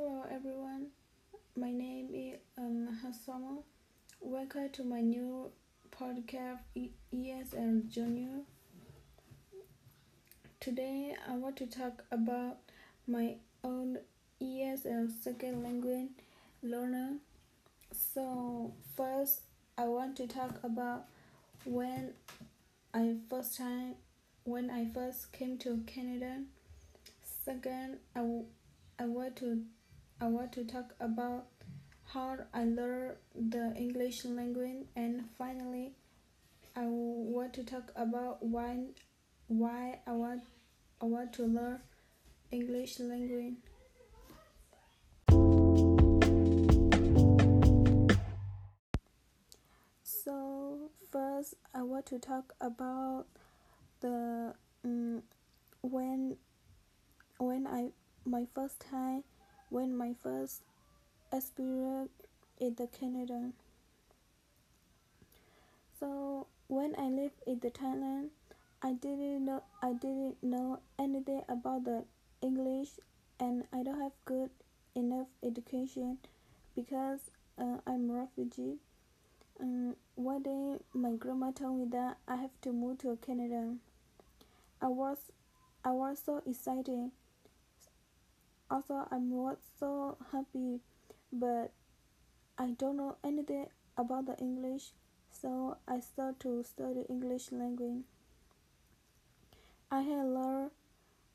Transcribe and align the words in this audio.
Hello 0.00 0.22
everyone, 0.30 0.86
my 1.56 1.72
name 1.72 2.10
is 2.14 2.38
um, 2.56 2.86
Hassama. 3.02 3.64
Welcome 4.20 4.68
to 4.74 4.84
my 4.84 5.00
new 5.00 5.50
podcast 5.90 6.60
ESL 7.12 7.88
Junior. 7.88 8.42
Today 10.60 11.16
I 11.28 11.32
want 11.34 11.56
to 11.56 11.66
talk 11.66 12.04
about 12.12 12.58
my 13.08 13.38
own 13.64 13.98
ESL 14.40 15.10
second 15.20 15.64
language 15.64 16.10
learner. 16.62 17.14
So 17.90 18.74
first 18.96 19.40
I 19.76 19.86
want 19.86 20.14
to 20.18 20.28
talk 20.28 20.60
about 20.62 21.06
when 21.64 22.12
I 22.94 23.16
first 23.28 23.58
time 23.58 23.96
when 24.44 24.70
I 24.70 24.86
first 24.94 25.32
came 25.32 25.58
to 25.58 25.82
Canada. 25.88 26.42
Second, 27.44 27.98
I, 28.14 28.20
I 29.00 29.06
want 29.06 29.34
to 29.36 29.62
I 30.20 30.26
want 30.26 30.52
to 30.52 30.64
talk 30.64 30.94
about 30.98 31.46
how 32.06 32.38
I 32.52 32.64
learned 32.64 33.16
the 33.36 33.72
English 33.76 34.24
language 34.24 34.86
and 34.96 35.24
finally 35.38 35.92
I 36.74 36.86
want 36.86 37.52
to 37.54 37.62
talk 37.62 37.92
about 37.94 38.42
why 38.42 38.78
why 39.46 40.00
I 40.08 40.12
want 40.12 40.42
I 41.00 41.04
want 41.04 41.32
to 41.34 41.44
learn 41.44 41.80
English 42.50 42.98
language. 42.98 43.54
So 50.02 50.90
first 51.12 51.54
I 51.72 51.82
want 51.82 52.06
to 52.06 52.18
talk 52.18 52.54
about 52.60 53.26
the 54.00 54.54
um, 54.84 55.22
when 55.82 56.36
when 57.38 57.68
I 57.68 57.90
my 58.24 58.46
first 58.52 58.80
time 58.80 59.22
when 59.70 59.96
my 59.96 60.14
first 60.22 60.62
experience 61.32 62.10
in 62.60 62.74
the 62.74 62.86
Canada. 62.86 63.50
So 66.00 66.46
when 66.68 66.94
I 66.98 67.08
lived 67.08 67.42
in 67.46 67.58
the 67.60 67.70
Thailand, 67.70 68.28
I 68.82 68.92
didn't 68.92 69.44
know 69.44 69.62
I 69.82 69.92
didn't 69.92 70.42
know 70.42 70.78
anything 70.98 71.42
about 71.48 71.84
the 71.84 72.04
English, 72.40 72.90
and 73.40 73.64
I 73.72 73.82
don't 73.82 74.00
have 74.00 74.12
good 74.24 74.50
enough 74.94 75.26
education 75.42 76.18
because 76.74 77.20
uh, 77.58 77.78
I'm 77.86 78.10
a 78.10 78.14
refugee. 78.14 78.76
Um, 79.60 79.96
one 80.14 80.42
day, 80.42 80.76
my 80.94 81.12
grandma 81.12 81.50
told 81.50 81.78
me 81.80 81.86
that 81.90 82.18
I 82.28 82.36
have 82.36 82.50
to 82.62 82.72
move 82.72 82.98
to 82.98 83.18
Canada. 83.24 83.74
I 84.80 84.86
was, 84.86 85.18
I 85.84 85.90
was 85.90 86.20
so 86.24 86.42
excited. 86.46 87.10
Also, 88.70 89.06
I'm 89.10 89.30
was 89.30 89.56
so 89.80 90.18
happy, 90.30 90.80
but 91.32 91.72
I 92.58 92.72
don't 92.76 92.96
know 92.98 93.16
anything 93.24 93.66
about 93.96 94.26
the 94.26 94.36
English, 94.36 94.90
so 95.32 95.78
I 95.86 96.00
start 96.00 96.38
to 96.40 96.62
study 96.64 97.04
English 97.08 97.50
language. 97.50 98.04
I 99.90 100.02
had 100.02 100.26
learned 100.26 100.70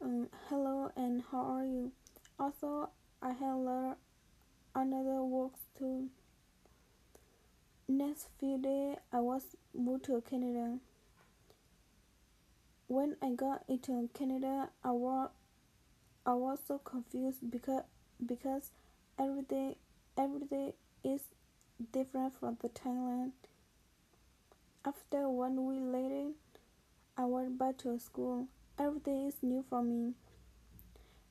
um, 0.00 0.28
hello 0.48 0.92
and 0.96 1.24
how 1.32 1.40
are 1.40 1.64
you. 1.64 1.90
Also, 2.38 2.90
I 3.20 3.32
had 3.32 3.54
learned 3.56 3.96
another 4.74 5.22
words 5.22 5.58
too. 5.76 6.08
Next 7.88 8.28
few 8.38 8.58
days, 8.58 8.98
I 9.12 9.18
was 9.18 9.42
moved 9.74 10.04
to 10.04 10.20
Canada. 10.20 10.78
When 12.86 13.16
I 13.20 13.30
got 13.30 13.64
into 13.68 14.08
Canada, 14.14 14.68
I 14.84 14.92
was 14.92 15.30
I 16.26 16.34
was 16.34 16.58
so 16.66 16.78
confused 16.78 17.48
because 17.48 17.84
because 18.24 18.72
everything 19.16 19.76
everything 20.18 20.72
is 21.04 21.22
different 21.92 22.34
from 22.40 22.58
the 22.60 22.68
Thailand. 22.68 23.30
After 24.84 25.28
one 25.28 25.64
week 25.66 25.82
later, 25.84 26.30
I 27.16 27.26
went 27.26 27.58
back 27.58 27.78
to 27.78 27.96
school. 28.00 28.48
Every 28.76 28.98
day 28.98 29.26
is 29.28 29.36
new 29.40 29.64
for 29.70 29.82
me. 29.84 30.14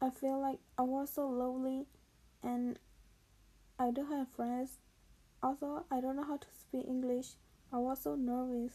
I 0.00 0.10
feel 0.10 0.40
like 0.40 0.60
I 0.78 0.82
was 0.82 1.10
so 1.10 1.28
lonely 1.28 1.86
and 2.44 2.78
I 3.80 3.90
don't 3.90 4.10
have 4.10 4.28
friends. 4.36 4.78
Also, 5.42 5.84
I 5.90 6.00
don't 6.00 6.14
know 6.14 6.24
how 6.24 6.36
to 6.36 6.46
speak 6.60 6.86
English. 6.86 7.34
I 7.72 7.78
was 7.78 8.02
so 8.02 8.14
nervous. 8.14 8.72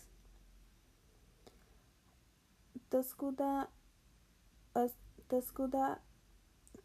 The 2.89 3.01
school 3.01 3.31
that 3.31 3.69
uh, 4.75 4.87
the 5.31 5.41
school 5.41 5.67
that 5.69 6.01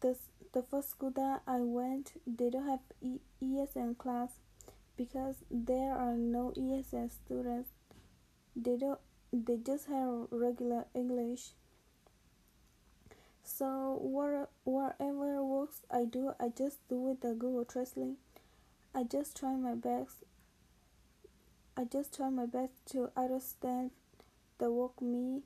the, 0.01 0.15
the 0.53 0.63
first 0.63 0.89
school 0.91 1.11
that 1.11 1.41
I 1.45 1.59
went, 1.59 2.13
they 2.25 2.49
don't 2.49 2.67
have 2.67 2.79
e- 3.01 3.19
ESL 3.43 3.97
class 3.97 4.39
because 4.95 5.35
there 5.51 5.93
are 5.93 6.13
no 6.13 6.53
ESL 6.57 7.11
students. 7.11 7.69
They 8.55 8.77
don't 8.77 8.99
they 9.33 9.57
just 9.57 9.87
have 9.87 10.27
regular 10.31 10.85
English. 10.95 11.49
So 13.43 13.97
what, 14.01 14.49
whatever 14.63 15.43
works 15.43 15.81
I 15.91 16.05
do, 16.05 16.31
I 16.39 16.49
just 16.49 16.87
do 16.87 16.95
with 16.95 17.21
the 17.21 17.33
Google 17.33 17.65
Translate. 17.65 18.17
I 18.95 19.03
just 19.03 19.37
try 19.37 19.55
my 19.55 19.75
best. 19.75 20.23
I 21.75 21.83
just 21.83 22.15
try 22.15 22.29
my 22.29 22.45
best 22.45 22.73
to 22.91 23.11
understand 23.15 23.91
the 24.57 24.71
work 24.71 25.01
me. 25.01 25.41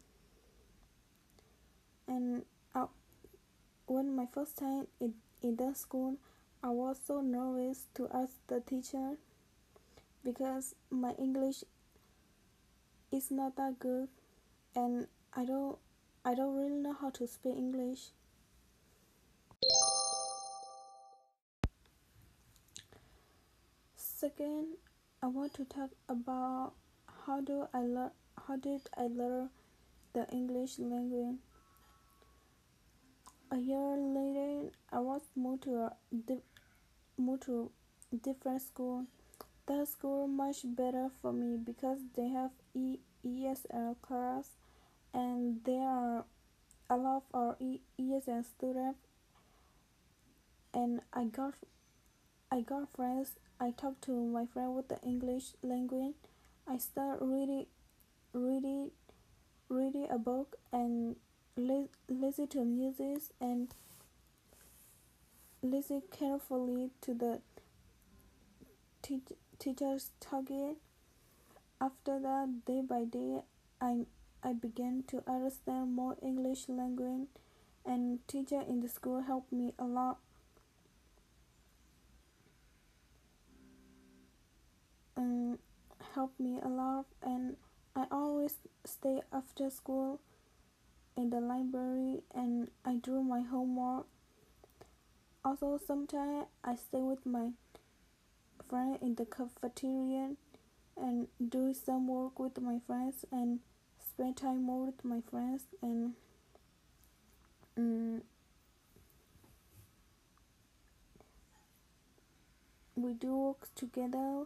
And 2.08 2.44
when 3.92 4.16
my 4.16 4.26
first 4.26 4.58
time 4.58 4.88
in, 5.02 5.14
in 5.44 5.58
the 5.58 5.74
school, 5.76 6.16
I 6.64 6.70
was 6.70 6.98
so 7.06 7.20
nervous 7.20 7.88
to 7.96 8.08
ask 8.14 8.32
the 8.48 8.62
teacher 8.62 9.18
because 10.24 10.76
my 10.90 11.12
English 11.20 11.66
is 13.12 13.32
not 13.32 13.58
that 13.58 13.80
good 13.80 14.08
and 14.76 15.08
I 15.34 15.44
don't 15.44 15.78
I 16.24 16.36
don't 16.36 16.56
really 16.56 16.78
know 16.78 16.96
how 17.02 17.10
to 17.10 17.28
speak 17.28 17.58
English. 17.58 18.12
Second, 23.96 24.68
I 25.22 25.28
want 25.28 25.54
to 25.56 25.66
talk 25.66 25.90
about 26.08 26.74
how 27.26 27.42
do 27.42 27.68
I 27.74 27.80
learn 27.82 28.12
how 28.48 28.56
did 28.56 28.82
I 28.96 29.08
learn 29.08 29.50
the 30.14 30.26
English 30.32 30.80
language. 30.80 31.40
A 33.52 33.58
year 33.58 33.98
later, 33.98 34.72
I 34.92 35.00
was 35.00 35.22
moved 35.36 35.64
to 35.64 35.76
a 35.84 35.96
di- 36.26 36.42
moved 37.18 37.44
to 37.44 37.72
different 38.24 38.62
school. 38.62 39.06
That 39.68 39.88
school 39.88 40.28
much 40.28 40.60
better 40.66 41.10
for 41.22 41.32
me 41.34 41.58
because 41.58 42.00
they 42.16 42.30
have 42.30 42.52
e- 42.74 43.00
ESL 43.24 43.96
class 44.02 44.50
and 45.14 45.64
there 45.66 45.88
are 45.88 46.26
a 46.90 46.98
lot 46.98 47.18
of 47.18 47.24
our 47.34 47.58
e- 47.60 47.82
ESL 48.00 48.44
students 48.44 49.00
and 50.74 51.02
I 51.14 51.26
got 51.26 51.54
I 52.52 52.62
got 52.62 52.90
friends. 52.96 53.36
I 53.60 53.72
talked 53.72 54.04
to 54.06 54.12
my 54.14 54.46
friend 54.46 54.76
with 54.76 54.88
the 54.90 55.00
English 55.02 55.54
language. 55.62 56.16
I 56.68 56.78
start 56.78 57.20
reading 57.22 57.68
reading 58.34 58.92
reading 59.70 60.08
a 60.10 60.18
book 60.18 60.58
and 60.72 61.16
li- 61.56 61.90
listen 62.10 62.48
to 62.48 62.64
music 62.66 63.24
and 63.40 63.74
listen 65.62 66.02
carefully 66.12 66.92
to 67.02 67.14
the 67.14 67.42
te- 69.02 69.38
teacher's 69.60 70.12
talking. 70.20 70.76
After 71.82 72.18
that, 72.20 72.66
day 72.66 72.82
by 72.82 73.04
day, 73.04 73.42
I 73.82 74.06
I 74.44 74.54
began 74.54 75.04
to 75.10 75.22
understand 75.28 75.94
more 75.94 76.16
English 76.22 76.70
language, 76.70 77.28
and 77.86 78.26
teacher 78.28 78.62
in 78.62 78.80
the 78.80 78.88
school 78.88 79.22
helped 79.22 79.52
me 79.52 79.74
a 79.78 79.84
lot. 79.86 80.20
Um, 85.18 85.60
helped 86.16 86.40
me 86.40 86.60
a 86.62 86.68
lot, 86.70 87.06
and 87.22 87.58
I 87.96 88.06
always 88.12 88.56
stay 88.86 89.22
after 89.32 89.70
school 89.70 90.20
in 91.22 91.30
the 91.30 91.40
library 91.40 92.24
and 92.34 92.70
I 92.84 92.96
do 92.96 93.22
my 93.22 93.42
homework. 93.42 94.08
Also, 95.46 95.80
sometimes 95.86 96.48
I 96.64 96.76
stay 96.76 97.02
with 97.02 97.26
my 97.26 97.52
friend 98.68 98.98
in 99.02 99.16
the 99.16 99.26
cafeteria 99.26 100.32
and 100.98 101.28
do 101.50 101.74
some 101.74 102.08
work 102.08 102.40
with 102.40 102.60
my 102.60 102.80
friends 102.88 103.26
and 103.32 103.60
spend 104.00 104.38
time 104.38 104.64
more 104.64 104.88
with 104.88 105.06
my 105.06 105.22
friends 105.30 105.64
and 105.82 106.14
um, 107.78 108.22
we 112.96 113.14
do 113.14 113.36
work 113.36 113.68
together 113.76 114.44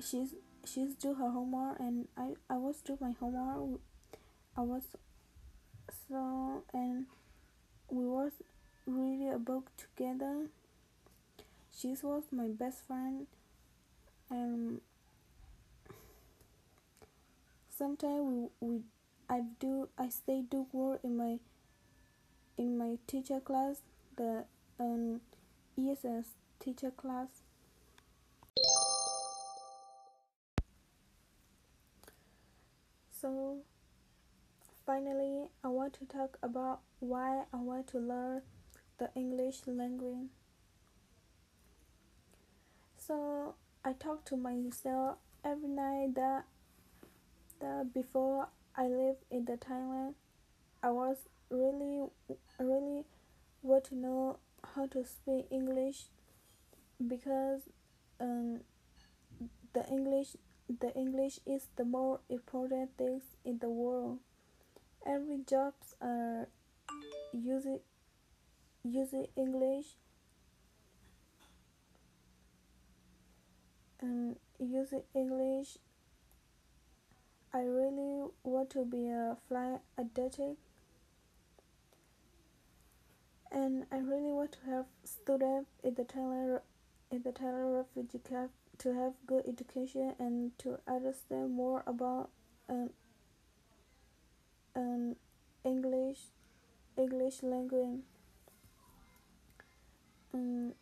she's 0.00 0.34
she's 0.64 0.94
do 0.94 1.14
her 1.14 1.30
homework 1.30 1.78
and 1.78 2.08
I, 2.16 2.34
I 2.48 2.56
was 2.56 2.80
do 2.80 2.98
my 3.00 3.12
homework 3.18 3.80
I 4.56 4.62
was 4.62 4.82
so 6.08 6.62
and 6.72 7.06
we 7.88 8.04
was 8.04 8.32
read 8.86 9.32
a 9.34 9.38
book 9.38 9.70
together. 9.76 10.46
She 11.76 11.94
was 12.02 12.24
my 12.30 12.48
best 12.48 12.86
friend, 12.86 13.26
and 14.28 14.80
sometimes 17.76 18.50
we, 18.60 18.68
we 18.68 18.80
I 19.28 19.42
do 19.58 19.88
I 19.96 20.08
stay 20.08 20.42
do 20.42 20.66
work 20.72 21.00
in 21.02 21.16
my 21.16 21.38
in 22.58 22.76
my 22.76 22.98
teacher 23.06 23.40
class, 23.40 23.80
the 24.16 24.44
um, 24.78 25.20
ESS 25.78 26.26
teacher 26.58 26.90
class. 26.90 27.28
So 33.20 33.58
finally, 34.86 35.48
I 35.64 35.68
want 35.68 35.94
to 35.94 36.04
talk 36.04 36.38
about 36.42 36.80
why 37.00 37.44
I 37.52 37.56
want 37.56 37.86
to 37.88 37.98
learn 37.98 38.42
the 38.98 39.10
English 39.14 39.62
language. 39.66 40.28
So 42.96 43.54
I 43.84 43.92
talk 43.94 44.24
to 44.26 44.36
myself 44.36 45.16
every 45.44 45.68
night 45.68 46.14
that 46.14 46.44
that 47.60 47.92
before 47.92 48.48
I 48.76 48.86
live 48.86 49.16
in 49.30 49.44
the 49.44 49.56
Thailand, 49.56 50.14
I 50.82 50.90
was 50.90 51.16
really 51.50 52.08
really 52.58 53.04
want 53.62 53.84
to 53.84 53.94
know 53.94 54.38
how 54.74 54.86
to 54.86 55.04
speak 55.04 55.46
English 55.50 56.04
because 57.06 57.62
um, 58.20 58.60
the 59.72 59.86
English 59.88 60.36
the 60.68 60.94
English 60.94 61.40
is 61.46 61.66
the 61.76 61.84
more 61.84 62.20
important 62.28 62.96
thing 62.96 63.22
in 63.44 63.58
the 63.58 63.68
world. 63.68 64.18
Every 65.06 65.38
jobs 65.46 65.94
are 66.00 66.48
using 67.32 67.80
using 68.84 69.26
English 69.36 69.86
and 74.00 74.36
using 74.58 75.02
English. 75.14 75.78
I 77.52 77.60
really 77.60 78.28
want 78.44 78.70
to 78.70 78.84
be 78.84 79.08
a 79.08 79.36
flight 79.48 79.80
attendant 79.98 80.58
and 83.50 83.86
I 83.90 83.98
really 83.98 84.32
want 84.32 84.52
to 84.52 84.70
have 84.70 84.86
students 85.04 85.70
in 85.82 85.94
the 85.94 86.04
Thailand 86.04 86.60
in 87.10 87.22
the 87.22 87.32
Thailand 87.32 87.76
refugee 87.76 88.20
camp 88.20 88.52
to 88.78 88.94
have 88.94 89.12
good 89.26 89.44
education 89.48 90.14
and 90.18 90.56
to 90.58 90.78
understand 90.86 91.52
more 91.52 91.82
about 91.86 92.30
um, 92.68 92.90
um, 94.80 95.16
English 95.64 96.20
English 96.96 97.42
language. 97.42 98.00
Um, 100.32 100.72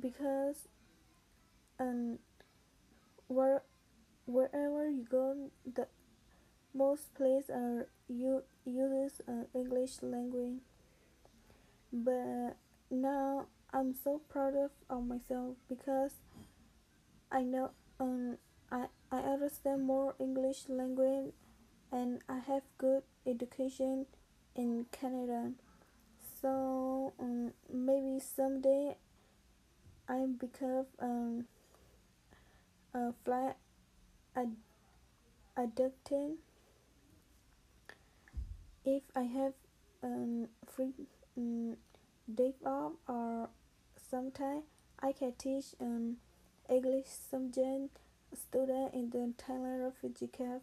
because 0.00 0.68
um, 1.78 2.18
where 3.28 3.62
wherever 4.26 4.88
you 4.88 5.04
go 5.10 5.50
the 5.66 5.86
most 6.74 7.14
places 7.14 7.50
are 7.50 7.86
you 8.08 8.42
uses 8.64 9.20
uh, 9.28 9.44
English 9.54 10.02
language. 10.02 10.60
But 11.92 12.56
now 12.90 13.46
I'm 13.72 13.94
so 13.94 14.20
proud 14.28 14.54
of, 14.56 14.70
of 14.90 15.06
myself 15.06 15.56
because 15.68 16.12
I 17.30 17.42
know 17.42 17.70
um 18.00 18.38
I, 18.70 18.86
I 19.10 19.18
understand 19.18 19.84
more 19.84 20.14
English 20.18 20.68
language 20.68 21.32
and 21.94 22.20
I 22.28 22.38
have 22.38 22.62
good 22.76 23.04
education 23.24 24.06
in 24.56 24.86
Canada. 24.90 25.52
So 26.42 27.12
um, 27.20 27.52
maybe 27.72 28.20
someday 28.20 28.96
I 30.08 30.26
become 30.26 30.86
um, 30.98 31.44
a 32.92 33.12
flight 33.24 33.54
ad- 34.36 34.56
if 38.84 39.02
I 39.14 39.22
have 39.22 39.52
um, 40.02 40.48
free 40.66 40.92
um, 41.38 41.76
day 42.32 42.54
off 42.66 42.92
or 43.08 43.48
sometime 44.10 44.62
I 45.00 45.12
can 45.12 45.32
teach 45.38 45.66
um, 45.80 46.16
English 46.68 47.06
subject 47.30 47.98
student 48.34 48.92
in 48.92 49.10
the 49.10 49.32
Thailand 49.40 49.84
refugee 49.84 50.26
camp. 50.26 50.62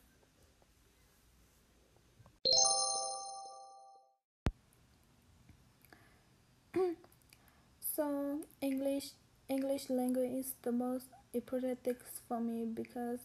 So 8.01 8.39
English 8.61 9.11
English 9.47 9.87
language 9.91 10.31
is 10.31 10.53
the 10.63 10.71
most 10.71 11.05
important 11.35 11.83
thing 11.83 11.97
for 12.27 12.39
me 12.39 12.65
because 12.65 13.19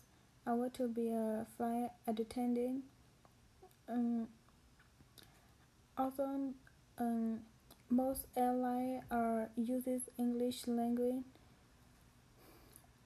I 0.46 0.52
want 0.52 0.74
to 0.74 0.86
be 0.86 1.08
a 1.08 1.46
flight 1.56 1.92
attendant. 2.06 2.84
Um, 3.88 4.28
also, 5.96 6.52
um, 6.98 7.40
most 7.88 8.26
airlines 8.36 9.04
are 9.10 9.48
uses 9.56 10.02
English 10.18 10.66
language 10.66 11.24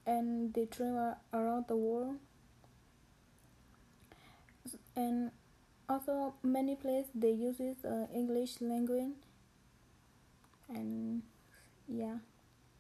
and 0.07 0.53
they 0.53 0.67
travel 0.67 1.19
around 1.33 1.67
the 1.69 1.77
world. 1.77 2.17
And 4.97 5.31
also 5.89 6.35
many 6.43 6.75
places 6.75 7.13
they 7.15 7.31
uses 7.31 7.85
uh, 7.85 8.07
English 8.13 8.61
language. 8.61 9.15
And 10.69 11.23
yeah, 11.91 12.19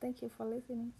thank 0.00 0.22
you 0.22 0.30
for 0.36 0.46
listening. 0.46 0.92